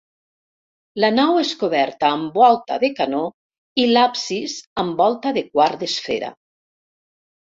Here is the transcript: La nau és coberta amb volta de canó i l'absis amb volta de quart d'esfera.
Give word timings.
La 1.03 1.09
nau 1.17 1.35
és 1.41 1.49
coberta 1.63 2.07
amb 2.13 2.39
volta 2.41 2.79
de 2.83 2.89
canó 3.01 3.21
i 3.83 3.85
l'absis 3.91 4.55
amb 4.85 5.05
volta 5.05 5.35
de 5.39 5.43
quart 5.51 5.81
d'esfera. 5.83 6.33